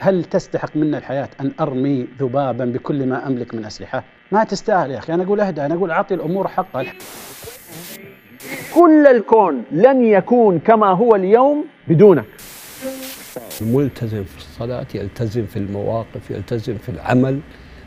[0.00, 4.98] هل تستحق منا الحياة أن أرمي ذبابا بكل ما أملك من أسلحة؟ ما تستاهل يا
[4.98, 5.14] أخي.
[5.14, 6.92] أنا أقول أهدى أنا أقول أعطي الأمور حقها.
[8.74, 12.24] كل الكون لن يكون كما هو اليوم بدونك.
[13.60, 17.40] الملتزم في الصلاة يلتزم في المواقف يلتزم في العمل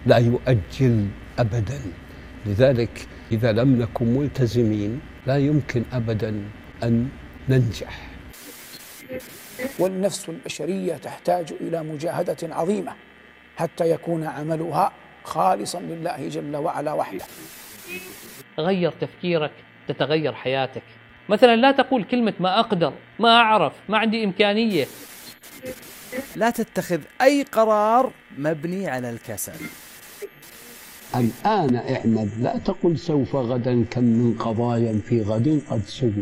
[0.05, 1.05] لا يؤجل
[1.39, 1.80] أبدا.
[2.46, 6.41] لذلك إذا لم نكن ملتزمين لا يمكن أبدا
[6.84, 7.07] أن
[7.50, 8.09] ننجح.
[9.80, 12.93] والنفس البشرية تحتاج إلى مجاهدة عظيمة
[13.57, 14.92] حتى يكون عملها
[15.24, 17.25] خالصا لله جل وعلا وحده.
[18.60, 19.51] غير تفكيرك
[19.87, 20.84] تتغير حياتك.
[21.29, 24.87] مثلا لا تقول كلمة ما أقدر ما أعرف ما عندي إمكانية
[26.36, 29.54] لا تتخذ أي قرار مبني على الكسل.
[31.15, 36.14] الآن اعمل لا تقل سوف غدا كم من قضايا في غد قد سوف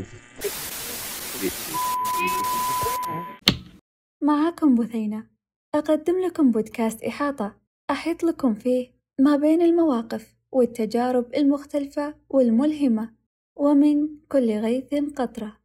[4.58, 5.28] معاكم بثينة.
[5.76, 7.56] أقدم لكم بودكاست إحاطة.
[7.90, 13.14] أحيط لكم فيه ما بين المواقف والتجارب المختلفة والملهمة
[13.56, 15.58] ومن كل غيث قطرة.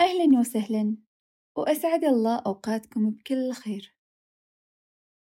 [0.00, 0.96] أهلا وسهلا
[1.56, 3.92] وأسعد الله أوقاتكم بكل خير.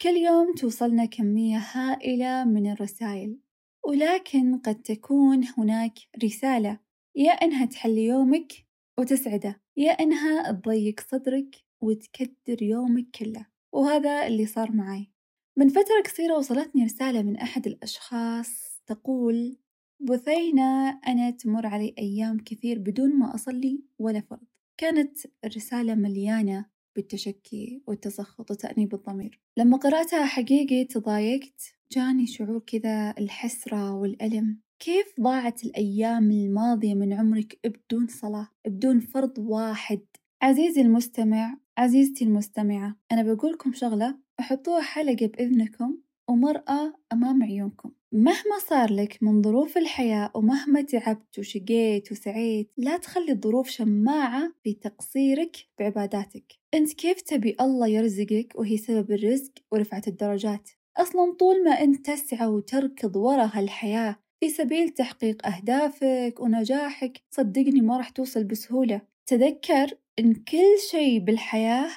[0.01, 3.39] كل يوم توصلنا كمية هائلة من الرسائل
[3.83, 6.84] ولكن قد تكون هناك رسالة.
[7.17, 8.53] يا إنها تحلي يومك
[8.99, 13.45] وتسعده يا إنها تضيق صدرك وتكدر يومك كله.
[13.73, 15.11] وهذا اللي صار معي.
[15.57, 19.57] من فترة قصيرة وصلتني رسالة من أحد الأشخاص تقول
[19.99, 24.47] بثينة أنا تمر علي أيام كثير بدون ما أصلي ولا فرض.
[24.77, 29.41] كانت الرسالة مليانة بالتشكي والتسخط وتأنيب الضمير.
[29.57, 34.64] لما قرأتها حقيقي تضايقت جاني شعور كذا الحسرة والألم.
[34.79, 40.01] كيف ضاعت الأيام الماضية من عمرك بدون صلاة بدون فرض واحد؟
[40.41, 45.97] عزيزي المستمع عزيزتي المستمعة أنا بقولكم شغلة احطوها حلقة بإذنكم
[46.29, 47.91] ومرأة أمام عيونكم.
[48.11, 54.73] مهما صار لك من ظروف الحياة ومهما تعبت وشقيت وسعيت لا تخلي الظروف شماعة في
[54.73, 56.53] تقصيرك بعباداتك.
[56.73, 62.47] أنت كيف تبي الله يرزقك وهي سبب الرزق ورفعة الدرجات؟ أصلا طول ما أنت تسعى
[62.47, 69.01] وتركض ورا هالحياة في سبيل تحقيق أهدافك ونجاحك صدقني ما راح توصل بسهولة.
[69.25, 71.89] تذكر إن كل شيء بالحياة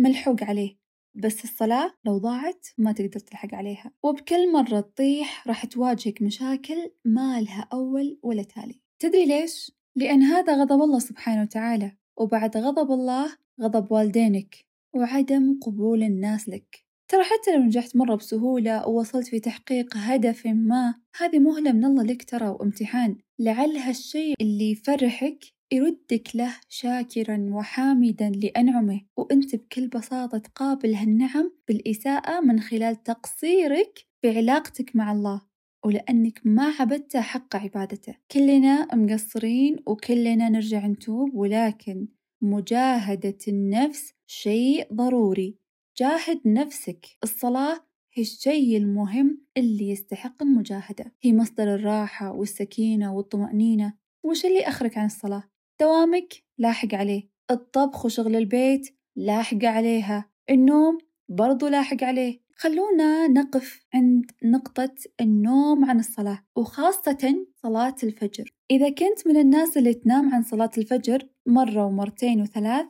[0.00, 0.76] ملحوق عليه
[1.14, 3.92] بس الصلاة لو ضاعت ما تقدر تلحق عليها.
[4.02, 8.80] وبكل مرة تطيح راح تواجهك مشاكل ما لها أول ولا تالي.
[8.98, 16.02] تدري ليش؟ لأن هذا غضب الله سبحانه وتعالى وبعد غضب الله غضب والدينك وعدم قبول
[16.02, 16.89] الناس لك.
[17.10, 22.02] ترى حتى لو نجحت مرة بسهولة ووصلت في تحقيق هدف ما هذه مهلة من الله
[22.02, 23.16] لك ترى وامتحان.
[23.38, 29.00] لعل هالشيء اللي يفرحك يردك له شاكرا وحامدا لأنعمه.
[29.16, 35.42] وأنت بكل بساطة تقابل هالنعم بالإساءة من خلال تقصيرك في علاقتك مع الله.
[35.84, 38.14] ولأنك ما عبدته حق عبادته.
[38.32, 42.08] كلنا مقصرين وكلنا نرجع نتوب ولكن
[42.42, 45.59] مجاهدة النفس شيء ضروري.
[46.00, 47.06] جاهد نفسك.
[47.22, 47.80] الصلاة
[48.14, 51.12] هي الشيء المهم اللي يستحق المجاهدة.
[51.22, 53.94] هي مصدر الراحة والسكينة والطمأنينة.
[54.24, 55.44] وش اللي أخرك عن الصلاة؟
[55.80, 57.28] دوامك لاحق عليه.
[57.50, 60.30] الطبخ وشغل البيت لاحق عليها.
[60.50, 62.40] النوم برضو لاحق عليه.
[62.54, 68.54] خلونا نقف عند نقطة النوم عن الصلاة وخاصة صلاة الفجر.
[68.70, 72.86] إذا كنت من الناس اللي تنام عن صلاة الفجر مرة ومرتين وثلاث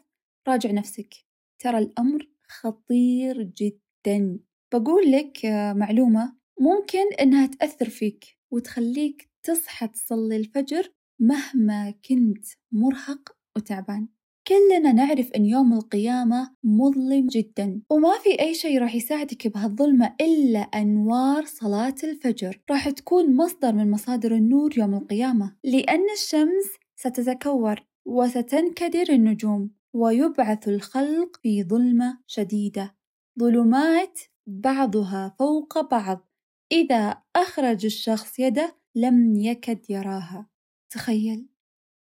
[0.48, 1.15] راجع نفسك.
[1.59, 4.38] ترى الأمر خطير جدا.
[4.72, 5.38] بقول لك
[5.77, 14.09] معلومة ممكن إنها تأثر فيك وتخليك تصحى تصلي الفجر مهما كنت مرهق وتعبان.
[14.49, 20.59] كلنا نعرف أن يوم القيامة مظلم جدا وما في أي شيء راح يساعدك بهالظلمة إلا
[20.59, 22.60] أنوار صلاة الفجر.
[22.71, 26.66] راح تكون مصدر من مصادر النور يوم القيامة لأن الشمس
[26.97, 29.71] ستتكور وستنكدر النجوم.
[29.95, 32.97] ويبعث الخلق في ظلمة شديدة.
[33.41, 36.28] ظلمات بعضها فوق بعض.
[36.72, 40.48] إذا أخرج الشخص يده لم يكد يراها.
[40.92, 41.48] تخيل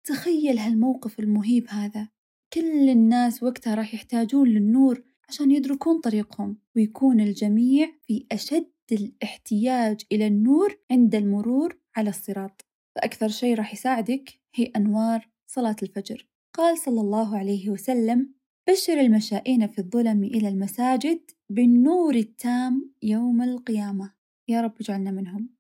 [0.05, 2.09] تخيل هالموقف المهيب هذا.
[2.53, 10.27] كل الناس وقتها راح يحتاجون للنور عشان يدركون طريقهم ويكون الجميع في أشد الاحتياج إلى
[10.27, 12.67] النور عند المرور على الصراط.
[12.97, 16.32] فأكثر شيء راح يساعدك هي أنوار صلاة الفجر.
[16.55, 18.35] قال صلى الله عليه وسلم
[18.69, 24.15] بشر المشائين في الظلم إلى المساجد بالنور التام يوم القيامة.
[24.49, 25.51] يا رب اجعلنا منهم.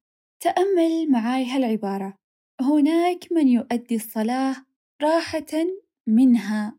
[0.40, 2.14] تأمل معاي هالعبارة.
[2.60, 4.56] هناك من يؤدي الصلاة
[5.02, 5.66] راحة
[6.06, 6.78] منها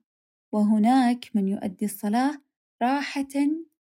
[0.52, 2.42] وهناك من يؤدي الصلاة
[2.82, 3.34] راحة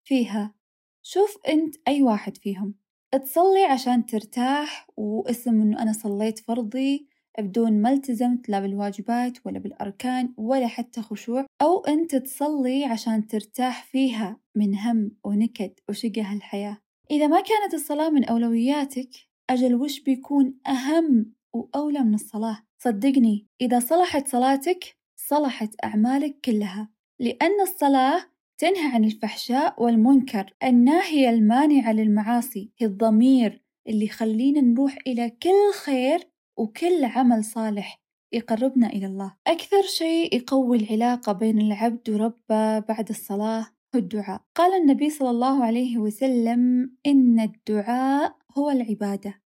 [0.03, 0.55] فيها.
[1.03, 2.75] شوف أنت أي واحد فيهم.
[3.11, 10.33] تصلي عشان ترتاح واسم إنه أنا صليت فرضي بدون ما التزمت لا بالواجبات ولا بالأركان
[10.37, 16.77] ولا حتى خشوع أو أنت تصلي عشان ترتاح فيها من هم ونكد وشقة هالحياة.
[17.11, 19.09] إذا ما كانت الصلاة من أولوياتك
[19.49, 26.89] أجل وش بيكون أهم وأولى من الصلاة؟ صدقني إذا صلحت صلاتك صلحت أعمالك كلها
[27.19, 28.23] لأن الصلاة
[28.57, 36.30] تنهى عن الفحشاء والمنكر الناهية المانعة للمعاصي هي الضمير اللي يخلينا نروح إلى كل خير
[36.57, 38.01] وكل عمل صالح
[38.33, 39.35] يقربنا إلى الله.
[39.47, 44.41] أكثر شيء يقوي العلاقة بين العبد وربه بعد الصلاة هو الدعاء.
[44.55, 49.41] قال النبي صلى الله عليه وسلم إن الدعاء هو العبادة.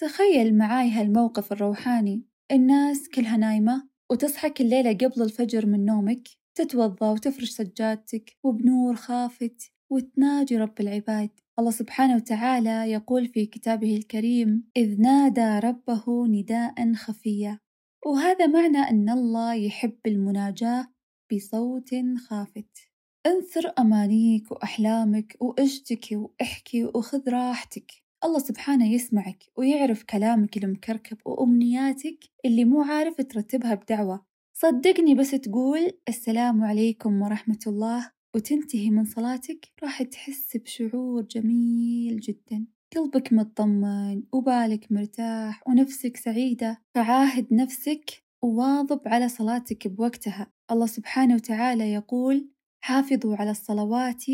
[0.00, 2.22] تخيل معاي هالموقف الروحاني.
[2.52, 9.72] الناس كلها نايمة وتصحى كل ليلة قبل الفجر من نومك تتوضى وتفرش سجادتك وبنور خافت
[9.90, 11.30] وتناجي رب العباد.
[11.58, 17.58] الله سبحانه وتعالى يقول في كتابه الكريم إذ نادى ربه نداء خفيا.
[18.06, 20.86] وهذا معنى أن الله يحب المناجاة
[21.32, 21.90] بصوت
[22.28, 22.78] خافت.
[23.26, 27.92] انثر أمانيك وأحلامك واشتكي وإحكي وخذ راحتك.
[28.24, 34.26] الله سبحانه يسمعك ويعرف كلامك المكركب وأمنياتك اللي مو عارف ترتبها بدعوة.
[34.52, 38.17] صدقني بس تقول السلام عليكم ورحمة الله.
[38.34, 42.66] وتنتهي من صلاتك راح تحس بشعور جميل جدا.
[42.96, 46.82] قلبك مطمن وبالك مرتاح ونفسك سعيدة.
[46.94, 50.52] فعاهد نفسك وواظب على صلاتك بوقتها.
[50.70, 52.48] الله سبحانه وتعالى يقول
[52.80, 54.24] حافظوا على الصلوات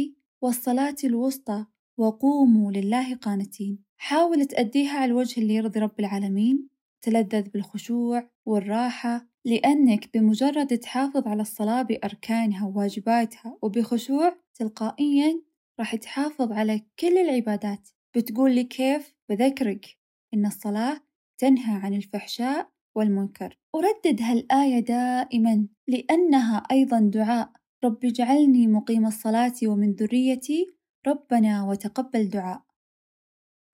[0.43, 1.67] والصلاة الوسطى
[1.99, 3.79] وقوموا لله قانتين.
[3.97, 6.69] حاول تأديها على الوجه اللي يرضي رب العالمين.
[7.03, 9.34] تلذذ بالخشوع والراحة.
[9.47, 15.43] لأنك بمجرد تحافظ على الصلاة بأركانها وواجباتها وبخشوع تلقائيا
[15.79, 17.89] راح تحافظ على كل العبادات.
[18.17, 19.97] بتقول لي كيف؟ بذكرك
[20.35, 21.01] إن الصلاة
[21.39, 23.59] تنهى عن الفحشاء والمنكر.
[23.75, 27.53] وردد هالآية دائما لأنها أيضا دعاء.
[27.85, 30.67] رب اجعلني مقيم الصلاة ومن ذريتي
[31.07, 32.63] ربنا وتقبل دعاء.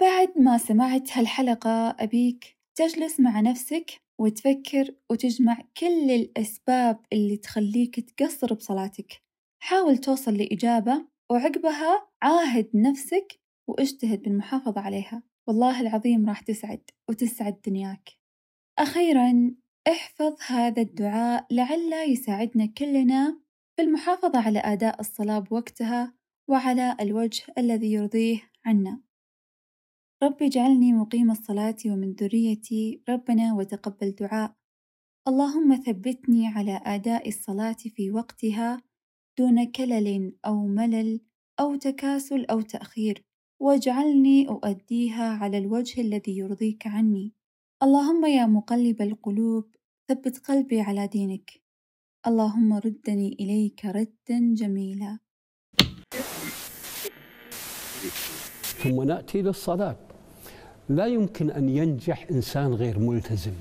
[0.01, 8.55] بعد ما سمعت هالحلقة أبيك تجلس مع نفسك وتفكر وتجمع كل الأسباب اللي تخليك تقصر
[8.55, 9.23] بصلاتك.
[9.63, 15.23] حاول توصل لإجابة وعقبها عاهد نفسك واجتهد بالمحافظة عليها.
[15.49, 18.11] والله العظيم راح تسعد وتسعد دنياك.
[18.79, 19.55] أخيرا
[19.89, 23.41] احفظ هذا الدعاء لعل يساعدنا كلنا
[23.77, 26.15] في المحافظة على أداء الصلاة بوقتها
[26.49, 29.01] وعلى الوجه الذي يرضيه عنا.
[30.23, 34.55] رب اجعلني مقيم الصلاة ومن ذريتي ربنا وتقبل دعاء.
[35.29, 38.83] اللهم ثبتني على أداء الصلاة في وقتها
[39.39, 41.21] دون كلل أو ملل
[41.61, 43.25] أو تكاسل أو تأخير
[43.61, 47.33] واجعلني أؤديها على الوجه الذي يرضيك عني.
[47.83, 49.75] اللهم يا مقلب القلوب
[50.09, 51.51] ثبت قلبي على دينك.
[52.27, 55.19] اللهم ردني إليك ردا جميلا.
[58.83, 60.10] ثم نأتي للصلاة.
[60.91, 63.53] لا يمكن أن ينجح إنسان غير ملتزم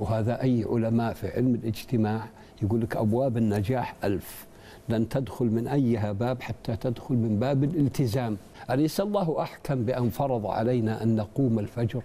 [0.00, 2.28] وهذا أي علماء في علم الاجتماع
[2.62, 4.46] يقول لك أبواب النجاح ألف.
[4.88, 8.36] لن تدخل من أيها باب حتى تدخل من باب الالتزام.
[8.70, 12.02] أليس الله أحكم بأن فرض علينا أن نقوم الفجر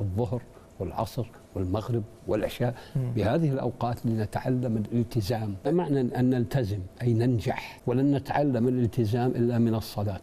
[0.00, 0.42] والظهر
[0.80, 2.74] والعصر والمغرب والعشاء؟
[3.16, 5.54] بهذه الأوقات لنتعلم الالتزام.
[5.66, 10.20] معنى أن نلتزم أي ننجح ولن نتعلم الالتزام إلا من الصلاة.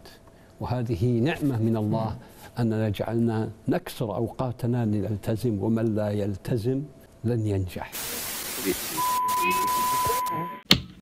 [0.59, 2.17] وهذه نعمة من الله
[2.59, 6.81] أننا جعلنا نكسر أوقاتنا لنلتزم ومن لا يلتزم
[7.23, 7.91] لن ينجح.